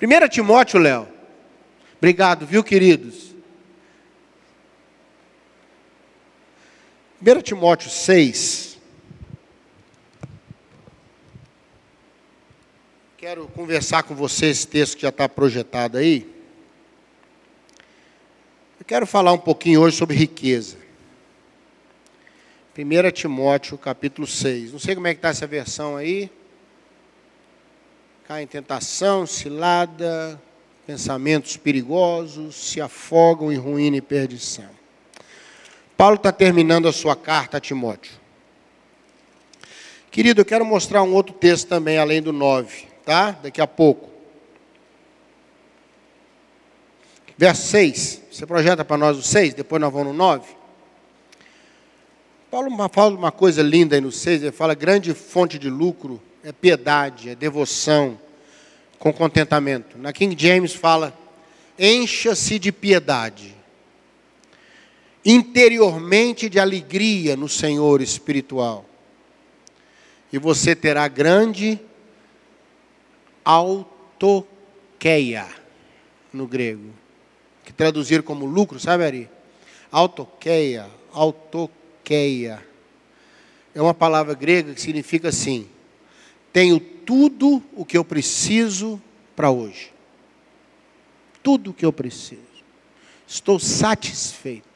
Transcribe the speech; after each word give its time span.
1 0.00 0.28
Timóteo, 0.28 0.78
Léo. 0.78 1.08
Obrigado, 1.96 2.46
viu, 2.46 2.62
queridos? 2.62 3.34
1 7.20 7.42
Timóteo 7.42 7.90
6. 7.90 8.78
Quero 13.16 13.48
conversar 13.48 14.04
com 14.04 14.14
você 14.14 14.46
esse 14.46 14.68
texto 14.68 14.94
que 14.94 15.02
já 15.02 15.08
está 15.08 15.28
projetado 15.28 15.98
aí. 15.98 16.32
Eu 18.78 18.86
quero 18.86 19.04
falar 19.04 19.32
um 19.32 19.38
pouquinho 19.38 19.80
hoje 19.80 19.96
sobre 19.96 20.14
riqueza. 20.14 20.76
1 22.78 23.10
Timóteo 23.10 23.76
capítulo 23.76 24.28
6. 24.28 24.70
Não 24.70 24.78
sei 24.78 24.94
como 24.94 25.08
é 25.08 25.14
que 25.14 25.18
está 25.18 25.30
essa 25.30 25.48
versão 25.48 25.96
aí. 25.96 26.30
Cai 28.28 28.42
em 28.42 28.46
tentação, 28.46 29.26
cilada, 29.26 30.38
pensamentos 30.86 31.56
perigosos, 31.56 32.56
se 32.56 32.78
afogam 32.78 33.50
em 33.50 33.56
ruína 33.56 33.96
e 33.96 34.02
perdição. 34.02 34.68
Paulo 35.96 36.16
está 36.16 36.30
terminando 36.30 36.86
a 36.86 36.92
sua 36.92 37.16
carta 37.16 37.56
a 37.56 37.60
Timóteo. 37.60 38.12
Querido, 40.10 40.42
eu 40.42 40.44
quero 40.44 40.62
mostrar 40.62 41.02
um 41.02 41.14
outro 41.14 41.34
texto 41.36 41.68
também, 41.68 41.96
além 41.96 42.20
do 42.20 42.30
9, 42.30 42.88
tá? 43.02 43.30
Daqui 43.30 43.62
a 43.62 43.66
pouco. 43.66 44.10
Verso 47.34 47.66
6. 47.68 48.24
Você 48.30 48.44
projeta 48.44 48.84
para 48.84 48.98
nós 48.98 49.16
o 49.16 49.22
6, 49.22 49.54
depois 49.54 49.80
nós 49.80 49.90
vamos 49.90 50.08
no 50.08 50.12
9. 50.12 50.46
Paulo 52.50 52.68
fala 52.92 53.16
uma 53.16 53.32
coisa 53.32 53.62
linda 53.62 53.96
aí 53.96 54.02
no 54.02 54.12
6, 54.12 54.42
ele 54.42 54.52
fala: 54.52 54.74
grande 54.74 55.14
fonte 55.14 55.58
de 55.58 55.70
lucro 55.70 56.20
é 56.42 56.52
piedade, 56.52 57.30
é 57.30 57.34
devoção, 57.34 58.18
com 58.98 59.12
contentamento. 59.12 59.98
Na 59.98 60.12
King 60.12 60.36
James 60.38 60.74
fala: 60.74 61.16
encha-se 61.78 62.58
de 62.58 62.72
piedade 62.72 63.56
interiormente 65.24 66.48
de 66.48 66.58
alegria 66.58 67.36
no 67.36 67.50
Senhor 67.50 68.00
espiritual. 68.00 68.86
E 70.32 70.38
você 70.38 70.74
terá 70.74 71.06
grande 71.06 71.78
autoqueia 73.44 75.46
no 76.32 76.46
grego, 76.46 76.90
que 77.64 77.72
traduzir 77.72 78.22
como 78.22 78.46
lucro, 78.46 78.80
sabe 78.80 79.04
Ari? 79.04 79.30
Autoqueia, 79.90 80.86
autoqueia. 81.12 82.64
É 83.74 83.82
uma 83.82 83.94
palavra 83.94 84.34
grega 84.34 84.72
que 84.72 84.80
significa 84.80 85.28
assim: 85.28 85.68
tenho 86.52 86.78
tudo 86.80 87.62
o 87.74 87.84
que 87.84 87.96
eu 87.96 88.04
preciso 88.04 89.00
para 89.34 89.50
hoje. 89.50 89.92
Tudo 91.42 91.70
o 91.70 91.74
que 91.74 91.84
eu 91.84 91.92
preciso. 91.92 92.42
Estou 93.26 93.58
satisfeito. 93.58 94.66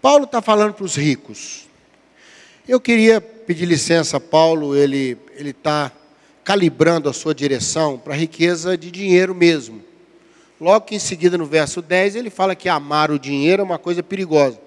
Paulo 0.00 0.24
está 0.24 0.42
falando 0.42 0.74
para 0.74 0.84
os 0.84 0.96
ricos. 0.96 1.66
Eu 2.68 2.80
queria 2.80 3.20
pedir 3.20 3.66
licença 3.66 4.20
Paulo, 4.20 4.76
ele 4.76 5.18
está 5.38 5.92
calibrando 6.44 7.08
a 7.08 7.12
sua 7.12 7.34
direção 7.34 7.98
para 7.98 8.12
a 8.12 8.16
riqueza 8.16 8.76
de 8.76 8.90
dinheiro 8.90 9.34
mesmo. 9.34 9.82
Logo 10.60 10.86
que 10.86 10.94
em 10.94 10.98
seguida, 10.98 11.38
no 11.38 11.46
verso 11.46 11.80
10, 11.80 12.16
ele 12.16 12.30
fala 12.30 12.54
que 12.54 12.68
amar 12.68 13.10
o 13.10 13.18
dinheiro 13.18 13.62
é 13.62 13.64
uma 13.64 13.78
coisa 13.78 14.02
perigosa. 14.02 14.60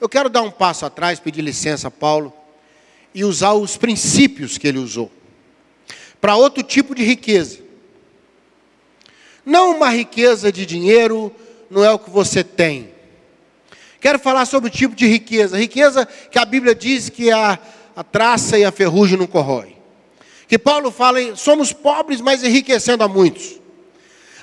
Eu 0.00 0.08
quero 0.08 0.28
dar 0.28 0.42
um 0.42 0.50
passo 0.50 0.86
atrás, 0.86 1.20
pedir 1.20 1.42
licença 1.42 1.90
Paulo, 1.90 2.32
e 3.16 3.24
usar 3.24 3.54
os 3.54 3.78
princípios 3.78 4.58
que 4.58 4.68
ele 4.68 4.78
usou 4.78 5.10
para 6.20 6.36
outro 6.36 6.62
tipo 6.62 6.94
de 6.94 7.02
riqueza. 7.02 7.60
Não 9.42 9.74
uma 9.74 9.88
riqueza 9.88 10.52
de 10.52 10.66
dinheiro, 10.66 11.32
não 11.70 11.82
é 11.82 11.90
o 11.90 11.98
que 11.98 12.10
você 12.10 12.44
tem. 12.44 12.90
Quero 14.02 14.18
falar 14.18 14.44
sobre 14.44 14.68
o 14.68 14.70
tipo 14.70 14.94
de 14.94 15.06
riqueza. 15.06 15.56
Riqueza 15.56 16.04
que 16.04 16.38
a 16.38 16.44
Bíblia 16.44 16.74
diz 16.74 17.08
que 17.08 17.30
a, 17.30 17.58
a 17.96 18.04
traça 18.04 18.58
e 18.58 18.66
a 18.66 18.70
ferrugem 18.70 19.18
não 19.18 19.26
corrói. 19.26 19.76
Que 20.46 20.58
Paulo 20.58 20.90
fala, 20.90 21.34
somos 21.36 21.72
pobres, 21.72 22.20
mas 22.20 22.44
enriquecendo 22.44 23.02
a 23.02 23.08
muitos. 23.08 23.58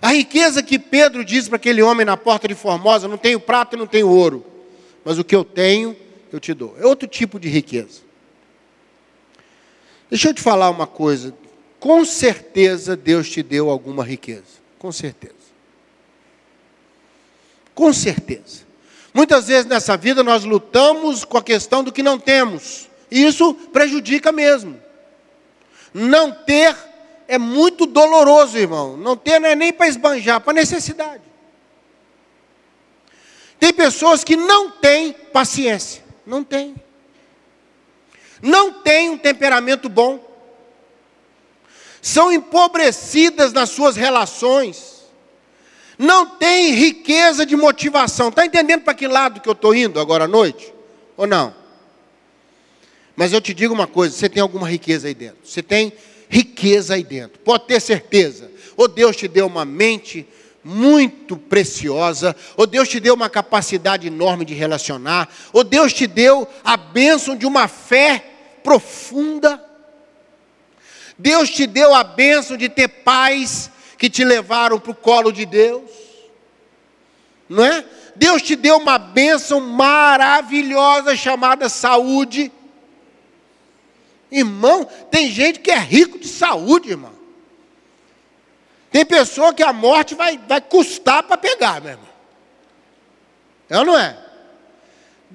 A 0.02 0.14
riqueza 0.14 0.64
que 0.64 0.80
Pedro 0.80 1.24
diz 1.24 1.48
para 1.48 1.58
aquele 1.58 1.84
homem 1.84 2.08
na 2.08 2.18
porta 2.18 2.48
de 2.48 2.56
Formosa: 2.56 3.08
não 3.08 3.18
tenho 3.18 3.40
prata 3.40 3.76
e 3.76 3.80
não 3.80 3.86
tenho 3.86 4.10
ouro, 4.10 4.44
mas 5.06 5.20
o 5.20 5.24
que 5.24 5.36
eu 5.36 5.44
tenho, 5.44 5.96
eu 6.32 6.40
te 6.40 6.56
dou. 6.56 6.76
É 6.80 6.88
outro 6.88 7.08
tipo 7.08 7.40
de 7.40 7.50
riqueza. 7.50 8.13
Deixa 10.14 10.30
eu 10.30 10.34
te 10.36 10.44
falar 10.44 10.70
uma 10.70 10.86
coisa. 10.86 11.34
Com 11.80 12.06
certeza 12.06 12.96
Deus 12.96 13.28
te 13.28 13.42
deu 13.42 13.68
alguma 13.68 14.04
riqueza. 14.04 14.44
Com 14.78 14.92
certeza. 14.92 15.34
Com 17.74 17.92
certeza. 17.92 18.62
Muitas 19.12 19.48
vezes 19.48 19.66
nessa 19.66 19.98
vida 19.98 20.24
nós 20.24 20.44
lutamos 20.44 21.26
com 21.26 21.36
a 21.36 21.42
questão 21.42 21.84
do 21.84 21.92
que 21.92 22.04
não 22.04 22.20
temos. 22.20 22.88
E 23.10 23.26
isso 23.26 23.56
prejudica 23.56 24.32
mesmo. 24.32 24.80
Não 25.92 26.32
ter 26.32 26.78
é 27.28 27.40
muito 27.40 27.88
doloroso, 27.88 28.56
irmão. 28.56 28.96
Não 28.96 29.18
ter 29.18 29.40
não 29.40 29.50
é 29.50 29.56
nem 29.56 29.74
para 29.74 29.88
esbanjar, 29.88 30.40
para 30.42 30.54
necessidade. 30.54 31.24
Tem 33.60 33.74
pessoas 33.74 34.24
que 34.24 34.36
não 34.36 34.70
têm 34.70 35.12
paciência. 35.12 36.04
Não 36.24 36.44
tem. 36.44 36.76
Não 38.44 38.74
têm 38.84 39.10
um 39.10 39.18
temperamento 39.18 39.90
bom. 39.90 40.24
São 42.00 42.32
empobrecidas 42.32 43.52
nas 43.52 43.72
suas 43.72 43.96
relações 43.96 44.94
não 45.98 46.26
tem 46.26 46.72
riqueza 46.72 47.46
de 47.46 47.56
motivação. 47.56 48.30
Está 48.30 48.46
entendendo 48.46 48.82
para 48.82 48.94
que 48.94 49.08
lado 49.08 49.40
que 49.40 49.48
eu 49.48 49.54
estou 49.54 49.76
indo 49.76 50.00
agora 50.00 50.26
à 50.26 50.28
noite? 50.28 50.74
Ou 51.16 51.28
não? 51.28 51.54
Mas 53.16 53.32
eu 53.32 53.40
te 53.40 53.54
digo 53.54 53.74
uma 53.74 53.88
coisa: 53.88 54.16
você 54.16 54.28
tem 54.28 54.42
alguma 54.42 54.70
riqueza 54.70 55.08
aí 55.08 55.14
dentro. 55.14 55.38
Você 55.44 55.62
tem 55.62 55.94
riqueza 56.30 56.96
aí 56.96 57.04
dentro. 57.04 57.40
Pode 57.40 57.68
ter 57.68 57.80
certeza. 57.80 58.50
Ou 58.76 58.88
Deus 58.88 59.16
te 59.16 59.28
deu 59.28 59.46
uma 59.46 59.66
mente 59.66 60.28
muito 60.64 61.36
preciosa, 61.36 62.36
ou 62.56 62.66
Deus 62.66 62.88
te 62.88 63.00
deu 63.00 63.14
uma 63.14 63.30
capacidade 63.30 64.08
enorme 64.08 64.46
de 64.46 64.54
relacionar, 64.54 65.30
ou 65.52 65.62
Deus 65.62 65.92
te 65.92 66.08
deu 66.08 66.48
a 66.64 66.78
bênção 66.78 67.36
de 67.36 67.46
uma 67.46 67.68
fé 67.68 68.33
profunda. 68.64 69.64
Deus 71.18 71.50
te 71.50 71.68
deu 71.68 71.94
a 71.94 72.04
bênção 72.04 72.58
de 72.58 72.70
ter 72.70 72.88
paz 72.88 73.70
que 73.98 74.10
te 74.10 74.24
levaram 74.24 74.80
para 74.80 74.92
o 74.92 74.96
colo 74.96 75.32
de 75.32 75.46
Deus. 75.46 75.90
Não 77.48 77.64
é? 77.64 77.86
Deus 78.16 78.42
te 78.42 78.56
deu 78.56 78.78
uma 78.78 78.98
bênção 78.98 79.60
maravilhosa 79.60 81.16
chamada 81.16 81.70
saúde. 81.70 82.52
Irmão, 84.32 84.86
tem 85.12 85.30
gente 85.30 85.60
que 85.60 85.70
é 85.70 85.78
rico 85.78 86.18
de 86.18 86.28
saúde, 86.28 86.90
irmão. 86.90 87.14
Tem 88.92 89.06
pessoa 89.06 89.54
que 89.54 89.64
a 89.64 89.74
morte 89.74 90.16
vai, 90.16 90.38
vai 90.38 90.62
custar 90.62 91.24
para 91.24 91.38
pegar, 91.38 91.82
meu 91.82 91.92
irmão. 91.92 92.10
É 93.70 93.80
ou 93.80 93.86
não 93.86 93.98
é? 93.98 94.23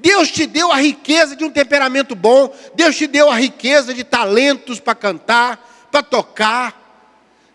Deus 0.00 0.30
te 0.30 0.46
deu 0.46 0.70
a 0.70 0.76
riqueza 0.76 1.34
de 1.34 1.44
um 1.44 1.50
temperamento 1.50 2.14
bom, 2.14 2.54
Deus 2.74 2.96
te 2.96 3.08
deu 3.08 3.28
a 3.28 3.34
riqueza 3.34 3.92
de 3.92 4.04
talentos 4.04 4.78
para 4.78 4.94
cantar, 4.94 5.88
para 5.90 6.04
tocar, 6.04 6.78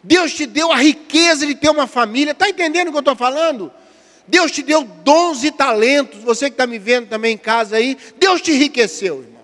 Deus 0.04 0.34
te 0.34 0.46
deu 0.46 0.70
a 0.70 0.76
riqueza 0.76 1.48
de 1.48 1.56
ter 1.56 1.70
uma 1.70 1.88
família. 1.88 2.32
Está 2.32 2.50
entendendo 2.50 2.90
o 2.90 2.92
que 2.92 2.98
eu 2.98 3.00
estou 3.00 3.16
falando? 3.16 3.72
Deus 4.28 4.52
te 4.52 4.62
deu 4.62 4.84
dons 4.84 5.46
e 5.46 5.52
talentos. 5.52 6.22
Você 6.22 6.50
que 6.50 6.56
está 6.56 6.68
me 6.68 6.78
vendo 6.78 7.08
também 7.08 7.36
em 7.36 7.38
casa 7.38 7.78
aí, 7.78 7.98
Deus 8.18 8.42
te 8.42 8.52
enriqueceu, 8.52 9.22
irmão. 9.22 9.42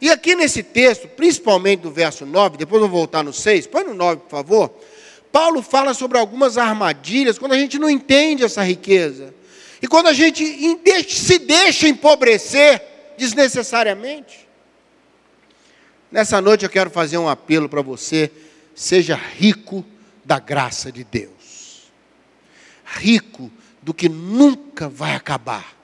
E 0.00 0.10
aqui 0.10 0.34
nesse 0.34 0.64
texto, 0.64 1.06
principalmente 1.06 1.80
do 1.80 1.90
verso 1.92 2.26
9, 2.26 2.56
depois 2.56 2.82
eu 2.82 2.88
vou 2.88 2.98
voltar 2.98 3.22
no 3.22 3.32
6, 3.32 3.68
põe 3.68 3.84
no 3.84 3.94
9, 3.94 4.22
por 4.22 4.30
favor. 4.30 4.74
Paulo 5.30 5.62
fala 5.62 5.94
sobre 5.94 6.18
algumas 6.18 6.58
armadilhas 6.58 7.38
quando 7.38 7.52
a 7.52 7.58
gente 7.58 7.78
não 7.78 7.88
entende 7.88 8.42
essa 8.42 8.64
riqueza. 8.64 9.37
E 9.80 9.86
quando 9.86 10.08
a 10.08 10.12
gente 10.12 10.44
se 11.08 11.38
deixa 11.38 11.88
empobrecer 11.88 12.82
desnecessariamente. 13.18 14.48
Nessa 16.10 16.40
noite 16.40 16.64
eu 16.64 16.70
quero 16.70 16.88
fazer 16.88 17.18
um 17.18 17.28
apelo 17.28 17.68
para 17.68 17.82
você: 17.82 18.30
seja 18.74 19.14
rico 19.14 19.84
da 20.24 20.38
graça 20.38 20.90
de 20.90 21.04
Deus, 21.04 21.90
rico 22.84 23.50
do 23.82 23.92
que 23.92 24.08
nunca 24.08 24.88
vai 24.88 25.14
acabar, 25.14 25.76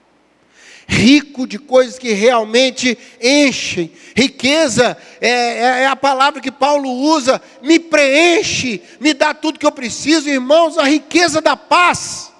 rico 0.87 1.47
de 1.47 1.59
coisas 1.59 1.99
que 1.99 2.13
realmente 2.13 2.97
enchem. 3.21 3.93
Riqueza 4.17 4.97
é, 5.21 5.29
é, 5.29 5.61
é, 5.83 5.87
a 5.87 5.97
palavra 5.97 6.41
que 6.41 6.51
Paulo 6.51 6.91
usa, 6.91 7.41
me 7.63 7.79
preenche, 7.79 8.83
me 9.01 9.13
dá 9.13 9.35
tudo 9.35 9.59
que 9.59 9.67
eu 9.67 9.73
preciso, 9.73 10.29
irmãos, 10.29 10.79
a 10.79 10.85
riqueza 10.85 11.41
da 11.41 11.57
paz. 11.57 12.34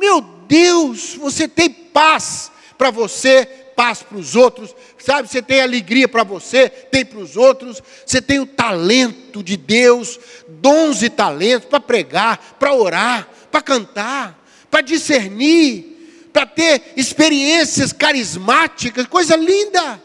Meu 0.00 0.22
Deus, 0.48 1.14
você 1.14 1.46
tem 1.46 1.70
paz 1.70 2.50
para 2.78 2.90
você 2.90 3.60
paz 3.80 4.02
para 4.02 4.18
os 4.18 4.36
outros, 4.36 4.76
sabe? 4.98 5.26
Você 5.26 5.40
tem 5.40 5.62
alegria 5.62 6.06
para 6.06 6.22
você, 6.22 6.68
tem 6.68 7.02
para 7.02 7.18
os 7.18 7.34
outros, 7.34 7.82
você 8.04 8.20
tem 8.20 8.38
o 8.38 8.44
talento 8.44 9.42
de 9.42 9.56
Deus, 9.56 10.20
dons 10.46 11.02
e 11.02 11.08
talentos 11.08 11.66
para 11.66 11.80
pregar, 11.80 12.56
para 12.58 12.74
orar, 12.74 13.26
para 13.50 13.62
cantar, 13.62 14.38
para 14.70 14.82
discernir, 14.82 16.28
para 16.30 16.44
ter 16.44 16.92
experiências 16.94 17.90
carismáticas, 17.90 19.06
coisa 19.06 19.34
linda, 19.34 19.98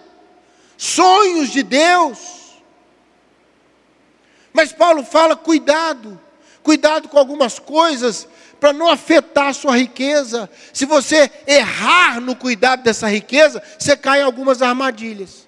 sonhos 0.77 1.51
de 1.51 1.61
Deus. 1.61 2.17
Mas 4.53 4.71
Paulo 4.71 5.03
fala: 5.03 5.35
cuidado, 5.35 6.17
cuidado 6.63 7.09
com 7.09 7.17
algumas 7.17 7.59
coisas 7.59 8.25
para 8.59 8.73
não 8.73 8.89
afetar 8.89 9.47
a 9.47 9.53
sua 9.53 9.77
riqueza. 9.77 10.49
Se 10.73 10.85
você 10.85 11.29
errar 11.45 12.19
no 12.19 12.35
cuidado 12.35 12.83
dessa 12.83 13.07
riqueza, 13.07 13.61
você 13.77 13.95
cai 13.95 14.21
em 14.21 14.23
algumas 14.23 14.61
armadilhas. 14.61 15.47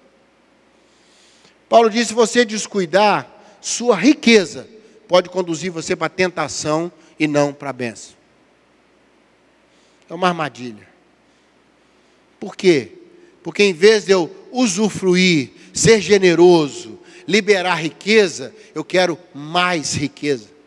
Paulo 1.68 1.90
diz: 1.90 2.08
se 2.08 2.14
você 2.14 2.44
descuidar, 2.44 3.26
sua 3.60 3.96
riqueza 3.96 4.68
pode 5.06 5.28
conduzir 5.28 5.70
você 5.70 5.96
para 5.96 6.06
a 6.06 6.10
tentação 6.10 6.92
e 7.18 7.26
não 7.26 7.52
para 7.52 7.70
a 7.70 7.72
benção. 7.72 8.16
É 10.08 10.14
uma 10.14 10.28
armadilha. 10.28 10.86
Por 12.38 12.56
quê? 12.56 12.92
Porque 13.42 13.62
em 13.62 13.72
vez 13.72 14.04
de 14.04 14.12
eu 14.12 14.34
usufruir, 14.52 15.50
ser 15.72 16.00
generoso, 16.00 16.98
liberar 17.26 17.76
riqueza, 17.76 18.54
eu 18.74 18.84
quero 18.84 19.18
mais 19.34 19.94
riqueza 19.94 20.57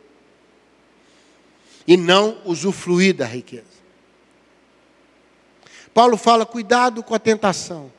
e 1.91 1.97
não 1.97 2.37
usufruir 2.45 3.13
da 3.13 3.25
riqueza. 3.25 3.65
Paulo 5.93 6.15
fala: 6.15 6.45
cuidado 6.45 7.03
com 7.03 7.13
a 7.13 7.19
tentação. 7.19 7.91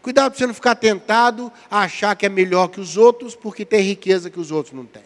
Cuidado 0.00 0.30
para 0.30 0.38
você 0.38 0.46
não 0.46 0.54
ficar 0.54 0.74
tentado 0.74 1.52
a 1.70 1.80
achar 1.80 2.16
que 2.16 2.24
é 2.24 2.28
melhor 2.30 2.68
que 2.68 2.80
os 2.80 2.96
outros, 2.96 3.36
porque 3.36 3.66
tem 3.66 3.82
riqueza 3.82 4.30
que 4.30 4.40
os 4.40 4.50
outros 4.50 4.74
não 4.74 4.86
têm. 4.86 5.04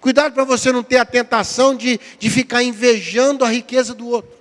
Cuidado 0.00 0.32
para 0.34 0.44
você 0.44 0.70
não 0.70 0.84
ter 0.84 0.98
a 0.98 1.04
tentação 1.04 1.74
de, 1.74 1.98
de 2.16 2.30
ficar 2.30 2.62
invejando 2.62 3.44
a 3.44 3.48
riqueza 3.50 3.92
do 3.92 4.06
outro. 4.06 4.38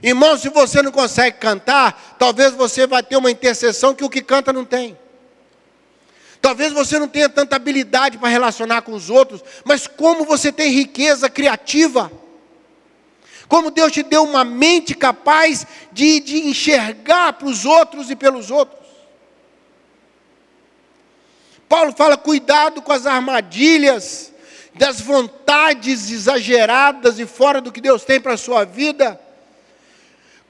Irmão, 0.00 0.38
se 0.38 0.48
você 0.50 0.82
não 0.82 0.92
consegue 0.92 1.38
cantar, 1.38 2.16
talvez 2.16 2.54
você 2.54 2.86
vai 2.86 3.02
ter 3.02 3.16
uma 3.16 3.28
intercessão 3.30 3.92
que 3.92 4.04
o 4.04 4.08
que 4.08 4.22
canta 4.22 4.52
não 4.52 4.64
tem. 4.64 4.96
Talvez 6.40 6.72
você 6.72 6.98
não 6.98 7.08
tenha 7.08 7.28
tanta 7.28 7.56
habilidade 7.56 8.18
para 8.18 8.28
relacionar 8.28 8.82
com 8.82 8.92
os 8.92 9.10
outros, 9.10 9.42
mas 9.64 9.86
como 9.86 10.24
você 10.24 10.52
tem 10.52 10.70
riqueza 10.70 11.28
criativa, 11.28 12.10
como 13.48 13.70
Deus 13.70 13.92
te 13.92 14.02
deu 14.02 14.24
uma 14.24 14.44
mente 14.44 14.94
capaz 14.94 15.66
de, 15.90 16.20
de 16.20 16.48
enxergar 16.48 17.32
para 17.32 17.48
os 17.48 17.64
outros 17.64 18.10
e 18.10 18.16
pelos 18.16 18.50
outros. 18.50 18.86
Paulo 21.68 21.92
fala: 21.96 22.16
cuidado 22.16 22.80
com 22.82 22.92
as 22.92 23.06
armadilhas, 23.06 24.32
das 24.74 25.00
vontades 25.00 26.10
exageradas 26.10 27.18
e 27.18 27.26
fora 27.26 27.60
do 27.60 27.72
que 27.72 27.80
Deus 27.80 28.04
tem 28.04 28.20
para 28.20 28.34
a 28.34 28.38
sua 28.38 28.64
vida. 28.64 29.20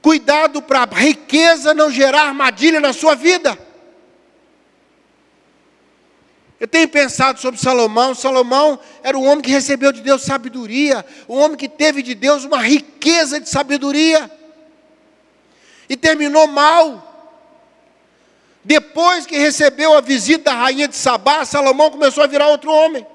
Cuidado 0.01 0.61
para 0.61 0.83
a 0.83 0.85
riqueza 0.85 1.73
não 1.73 1.91
gerar 1.91 2.27
armadilha 2.27 2.79
na 2.79 2.93
sua 2.93 3.15
vida. 3.15 3.57
Eu 6.59 6.67
tenho 6.67 6.89
pensado 6.89 7.39
sobre 7.39 7.59
Salomão. 7.59 8.13
Salomão 8.13 8.77
era 9.01 9.17
um 9.17 9.25
homem 9.25 9.41
que 9.41 9.51
recebeu 9.51 9.91
de 9.91 10.01
Deus 10.01 10.23
sabedoria, 10.23 11.05
um 11.27 11.37
homem 11.37 11.57
que 11.57 11.69
teve 11.69 12.01
de 12.01 12.13
Deus 12.13 12.43
uma 12.43 12.61
riqueza 12.61 13.39
de 13.39 13.47
sabedoria. 13.47 14.29
E 15.87 15.95
terminou 15.95 16.47
mal. 16.47 17.05
Depois 18.63 19.25
que 19.25 19.37
recebeu 19.37 19.93
a 19.93 20.01
visita 20.01 20.51
da 20.51 20.53
rainha 20.53 20.87
de 20.87 20.95
Sabá, 20.95 21.45
Salomão 21.45 21.89
começou 21.89 22.23
a 22.23 22.27
virar 22.27 22.47
outro 22.49 22.71
homem. 22.71 23.07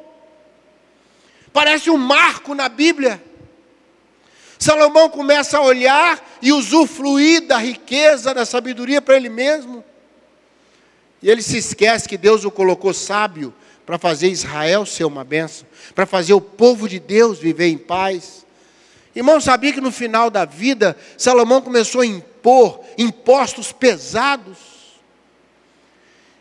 Parece 1.52 1.90
um 1.90 1.98
marco 1.98 2.54
na 2.54 2.68
Bíblia. 2.68 3.22
Salomão 4.58 5.10
começa 5.10 5.58
a 5.58 5.60
olhar 5.60 6.18
e 6.40 6.50
usufruir 6.50 7.42
da 7.42 7.58
riqueza, 7.58 8.32
da 8.32 8.46
sabedoria 8.46 9.02
para 9.02 9.16
ele 9.16 9.28
mesmo. 9.28 9.83
E 11.24 11.30
ele 11.30 11.40
se 11.40 11.56
esquece 11.56 12.06
que 12.06 12.18
Deus 12.18 12.44
o 12.44 12.50
colocou 12.50 12.92
sábio 12.92 13.54
para 13.86 13.96
fazer 13.96 14.28
Israel 14.28 14.84
ser 14.84 15.04
uma 15.04 15.24
bênção, 15.24 15.66
para 15.94 16.04
fazer 16.04 16.34
o 16.34 16.40
povo 16.40 16.86
de 16.86 17.00
Deus 17.00 17.38
viver 17.38 17.68
em 17.68 17.78
paz. 17.78 18.44
Irmão, 19.16 19.40
sabia 19.40 19.72
que 19.72 19.80
no 19.80 19.90
final 19.90 20.28
da 20.28 20.44
vida, 20.44 20.94
Salomão 21.16 21.62
começou 21.62 22.02
a 22.02 22.06
impor 22.06 22.78
impostos 22.98 23.72
pesados. 23.72 24.58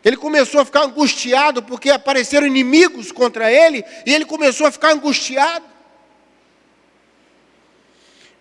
Ele 0.04 0.18
começou 0.18 0.60
a 0.60 0.66
ficar 0.66 0.82
angustiado 0.84 1.62
porque 1.62 1.88
apareceram 1.88 2.46
inimigos 2.46 3.10
contra 3.10 3.50
ele, 3.50 3.82
e 4.04 4.12
ele 4.12 4.26
começou 4.26 4.66
a 4.66 4.70
ficar 4.70 4.92
angustiado. 4.92 5.64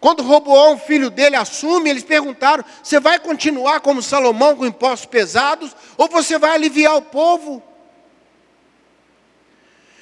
Quando 0.03 0.21
Roboão, 0.21 0.77
filho 0.77 1.09
dele, 1.09 1.38
assume, 1.38 1.89
eles 1.89 2.03
perguntaram: 2.03 2.61
você 2.83 3.00
vai 3.00 3.17
continuar 3.17 3.79
como 3.79 4.01
Salomão 4.01 4.53
com 4.53 4.65
impostos 4.65 5.05
pesados, 5.05 5.73
ou 5.95 6.09
você 6.09 6.38
vai 6.38 6.51
aliviar 6.51 6.97
o 6.97 7.01
povo? 7.01 7.63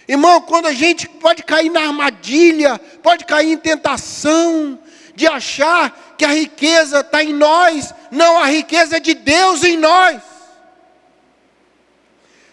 Irmão, 0.07 0.41
quando 0.41 0.65
a 0.65 0.73
gente 0.73 1.07
pode 1.07 1.43
cair 1.43 1.69
na 1.69 1.81
armadilha, 1.81 2.81
pode 3.03 3.25
cair 3.25 3.51
em 3.51 3.57
tentação, 3.57 4.79
de 5.13 5.27
achar 5.27 6.15
que 6.17 6.25
a 6.25 6.33
riqueza 6.33 7.01
está 7.01 7.23
em 7.23 7.31
nós, 7.31 7.93
não, 8.09 8.39
a 8.39 8.47
riqueza 8.47 8.97
é 8.97 8.99
de 8.99 9.13
Deus 9.13 9.63
em 9.63 9.77
nós. 9.77 10.19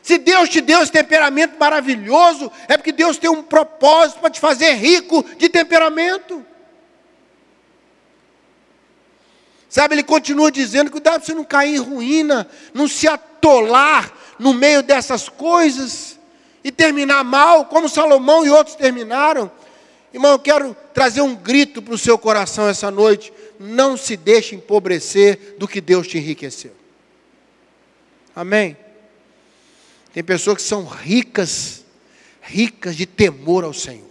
Se 0.02 0.18
Deus 0.18 0.50
te 0.50 0.60
deu 0.60 0.82
esse 0.82 0.92
temperamento 0.92 1.58
maravilhoso, 1.58 2.52
é 2.68 2.76
porque 2.76 2.92
Deus 2.92 3.16
tem 3.16 3.30
um 3.30 3.42
propósito 3.42 4.20
para 4.20 4.28
te 4.28 4.38
fazer 4.38 4.74
rico 4.74 5.24
de 5.38 5.48
temperamento. 5.48 6.44
Sabe, 9.68 9.94
ele 9.94 10.02
continua 10.02 10.50
dizendo: 10.50 10.90
cuidado 10.90 11.16
para 11.16 11.26
você 11.26 11.34
não 11.34 11.44
cair 11.44 11.74
em 11.74 11.78
ruína, 11.78 12.48
não 12.72 12.88
se 12.88 13.06
atolar 13.06 14.12
no 14.38 14.54
meio 14.54 14.82
dessas 14.82 15.28
coisas 15.28 16.18
e 16.64 16.72
terminar 16.72 17.22
mal, 17.22 17.66
como 17.66 17.88
Salomão 17.88 18.44
e 18.44 18.50
outros 18.50 18.76
terminaram. 18.76 19.50
Irmão, 20.12 20.32
eu 20.32 20.38
quero 20.38 20.76
trazer 20.94 21.20
um 21.20 21.34
grito 21.34 21.82
para 21.82 21.94
o 21.94 21.98
seu 21.98 22.18
coração 22.18 22.66
essa 22.66 22.90
noite: 22.90 23.32
não 23.60 23.96
se 23.96 24.16
deixe 24.16 24.54
empobrecer 24.54 25.56
do 25.58 25.68
que 25.68 25.80
Deus 25.80 26.06
te 26.08 26.16
enriqueceu. 26.16 26.74
Amém? 28.34 28.76
Tem 30.12 30.24
pessoas 30.24 30.56
que 30.56 30.62
são 30.62 30.86
ricas, 30.86 31.84
ricas 32.40 32.96
de 32.96 33.04
temor 33.04 33.64
ao 33.64 33.74
Senhor. 33.74 34.08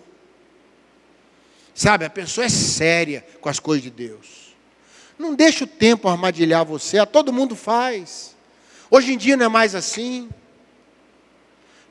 Sabe, 1.73 2.05
a 2.05 2.09
pessoa 2.09 2.45
é 2.45 2.49
séria 2.49 3.25
com 3.39 3.49
as 3.49 3.59
coisas 3.59 3.83
de 3.83 3.89
Deus. 3.89 4.46
Não 5.17 5.33
deixa 5.33 5.63
o 5.63 5.67
tempo 5.67 6.07
armadilhar 6.07 6.63
você, 6.63 6.99
a 6.99 7.05
todo 7.05 7.33
mundo 7.33 7.55
faz. 7.55 8.35
Hoje 8.89 9.13
em 9.13 9.17
dia 9.17 9.35
não 9.35 9.45
é 9.45 9.49
mais 9.49 9.73
assim. 9.73 10.29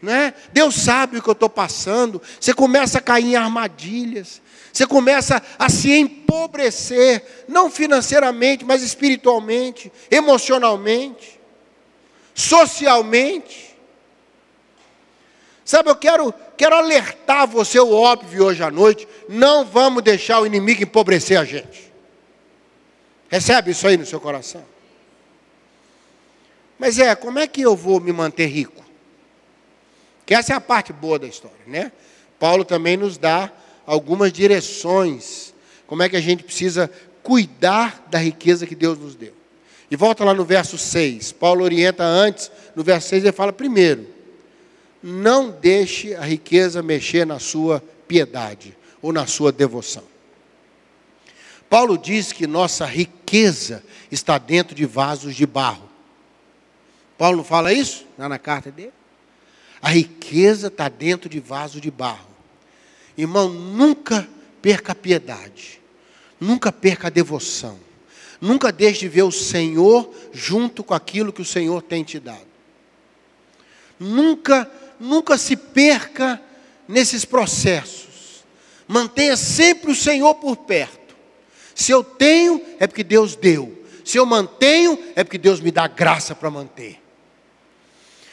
Não 0.00 0.12
é? 0.12 0.32
Deus 0.52 0.74
sabe 0.76 1.18
o 1.18 1.22
que 1.22 1.28
eu 1.28 1.32
estou 1.32 1.48
passando. 1.48 2.22
Você 2.40 2.54
começa 2.54 2.98
a 2.98 3.00
cair 3.00 3.32
em 3.32 3.36
armadilhas. 3.36 4.40
Você 4.72 4.86
começa 4.86 5.42
a 5.58 5.70
se 5.70 5.90
empobrecer, 5.90 7.44
não 7.48 7.70
financeiramente, 7.70 8.64
mas 8.64 8.82
espiritualmente, 8.82 9.90
emocionalmente, 10.10 11.40
socialmente. 12.34 13.74
Sabe, 15.64 15.90
eu 15.90 15.96
quero, 15.96 16.32
quero 16.56 16.76
alertar 16.76 17.48
você, 17.48 17.80
o 17.80 17.90
óbvio, 17.90 18.44
hoje 18.44 18.62
à 18.62 18.70
noite: 18.70 19.08
não 19.28 19.64
vamos 19.64 20.02
deixar 20.02 20.40
o 20.40 20.46
inimigo 20.46 20.82
empobrecer 20.82 21.40
a 21.40 21.44
gente. 21.44 21.85
Recebe 23.28 23.70
isso 23.70 23.86
aí 23.86 23.96
no 23.96 24.06
seu 24.06 24.20
coração? 24.20 24.64
Mas 26.78 26.98
é, 26.98 27.14
como 27.14 27.38
é 27.38 27.46
que 27.46 27.62
eu 27.62 27.74
vou 27.74 28.00
me 28.00 28.12
manter 28.12 28.46
rico? 28.46 28.84
Que 30.24 30.34
essa 30.34 30.52
é 30.52 30.56
a 30.56 30.60
parte 30.60 30.92
boa 30.92 31.18
da 31.18 31.26
história, 31.26 31.56
né? 31.66 31.92
Paulo 32.38 32.64
também 32.64 32.96
nos 32.96 33.16
dá 33.16 33.50
algumas 33.86 34.32
direções, 34.32 35.54
como 35.86 36.02
é 36.02 36.08
que 36.08 36.16
a 36.16 36.20
gente 36.20 36.44
precisa 36.44 36.90
cuidar 37.22 38.06
da 38.10 38.18
riqueza 38.18 38.66
que 38.66 38.74
Deus 38.74 38.98
nos 38.98 39.14
deu. 39.14 39.32
E 39.90 39.96
volta 39.96 40.24
lá 40.24 40.34
no 40.34 40.44
verso 40.44 40.76
6. 40.76 41.32
Paulo 41.32 41.64
orienta 41.64 42.04
antes, 42.04 42.50
no 42.74 42.82
verso 42.82 43.08
6 43.08 43.24
ele 43.24 43.32
fala 43.32 43.52
primeiro: 43.52 44.06
não 45.02 45.50
deixe 45.50 46.14
a 46.14 46.22
riqueza 46.22 46.82
mexer 46.82 47.24
na 47.24 47.38
sua 47.38 47.82
piedade 48.08 48.76
ou 49.00 49.12
na 49.12 49.26
sua 49.26 49.52
devoção. 49.52 50.02
Paulo 51.68 51.98
diz 51.98 52.32
que 52.32 52.46
nossa 52.46 52.84
riqueza 52.84 53.82
está 54.10 54.38
dentro 54.38 54.74
de 54.74 54.86
vasos 54.86 55.34
de 55.34 55.46
barro. 55.46 55.88
Paulo 57.18 57.38
não 57.38 57.44
fala 57.44 57.72
isso 57.72 58.06
lá 58.18 58.28
na 58.28 58.38
carta 58.38 58.70
dele? 58.70 58.92
A 59.80 59.90
riqueza 59.90 60.68
está 60.68 60.88
dentro 60.88 61.28
de 61.28 61.40
vaso 61.40 61.80
de 61.80 61.90
barro. 61.90 62.28
Irmão, 63.16 63.48
nunca 63.48 64.28
perca 64.60 64.92
a 64.92 64.94
piedade, 64.94 65.80
nunca 66.40 66.70
perca 66.70 67.06
a 67.06 67.10
devoção, 67.10 67.78
Nunca 68.40 68.70
deixe 68.70 69.00
de 69.00 69.08
ver 69.08 69.22
o 69.22 69.32
Senhor 69.32 70.12
junto 70.32 70.84
com 70.84 70.94
aquilo 70.94 71.32
que 71.32 71.42
o 71.42 71.44
Senhor 71.44 71.82
tem 71.82 72.04
te 72.04 72.20
dado. 72.20 72.46
Nunca, 73.98 74.70
nunca 75.00 75.38
se 75.38 75.56
perca 75.56 76.40
nesses 76.86 77.24
processos. 77.24 78.44
Mantenha 78.86 79.36
sempre 79.36 79.90
o 79.90 79.94
Senhor 79.94 80.34
por 80.34 80.56
perto. 80.58 80.95
Se 81.76 81.92
eu 81.92 82.02
tenho, 82.02 82.62
é 82.80 82.86
porque 82.86 83.04
Deus 83.04 83.36
deu. 83.36 83.84
Se 84.02 84.16
eu 84.16 84.24
mantenho, 84.24 84.98
é 85.14 85.22
porque 85.22 85.36
Deus 85.36 85.60
me 85.60 85.70
dá 85.70 85.86
graça 85.86 86.34
para 86.34 86.50
manter. 86.50 86.98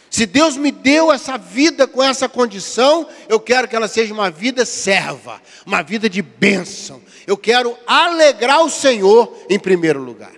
Se 0.10 0.26
Deus 0.26 0.56
me 0.56 0.72
deu 0.72 1.12
essa 1.12 1.38
vida 1.38 1.86
com 1.86 2.02
essa 2.02 2.30
condição, 2.30 3.06
eu 3.28 3.42
quero 3.42 3.68
que 3.68 3.76
ela 3.76 3.90
seja 3.90 4.14
uma 4.14 4.32
vida 4.32 4.64
serva, 4.64 5.42
uma 5.66 5.82
vida 5.82 6.10
de 6.10 6.22
bênção. 6.22 7.02
Eu 7.28 7.36
quero 7.36 7.78
alegrar 7.86 8.64
o 8.64 8.70
Senhor 8.70 9.38
em 9.50 9.60
primeiro 9.60 10.00
lugar. 10.00 10.32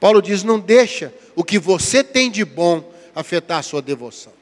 Paulo 0.00 0.22
diz: 0.22 0.42
não 0.42 0.58
deixa 0.58 1.12
o 1.36 1.44
que 1.44 1.58
você 1.58 2.02
tem 2.02 2.30
de 2.30 2.42
bom 2.42 2.90
afetar 3.14 3.58
a 3.58 3.62
sua 3.62 3.82
devoção. 3.82 4.32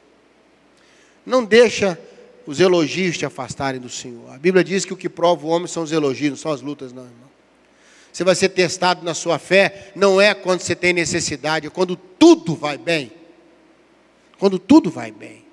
Não 1.25 1.43
deixa 1.43 1.99
os 2.45 2.59
elogios 2.59 3.17
te 3.17 3.25
afastarem 3.25 3.79
do 3.79 3.89
Senhor. 3.89 4.31
A 4.33 4.37
Bíblia 4.37 4.63
diz 4.63 4.85
que 4.85 4.93
o 4.93 4.97
que 4.97 5.09
prova 5.09 5.45
o 5.45 5.49
homem 5.49 5.67
são 5.67 5.83
os 5.83 5.91
elogios, 5.91 6.31
não 6.31 6.37
são 6.37 6.51
as 6.51 6.61
lutas, 6.61 6.91
não, 6.91 7.03
irmão. 7.03 7.33
Você 8.11 8.23
vai 8.23 8.35
ser 8.35 8.49
testado 8.49 9.03
na 9.03 9.13
sua 9.13 9.39
fé, 9.39 9.91
não 9.95 10.21
é 10.21 10.33
quando 10.33 10.59
você 10.59 10.75
tem 10.75 10.93
necessidade, 10.93 11.67
é 11.67 11.69
quando 11.69 11.95
tudo 11.95 12.55
vai 12.55 12.77
bem. 12.77 13.11
Quando 14.37 14.59
tudo 14.59 14.91
vai 14.91 15.11
bem. 15.11 15.43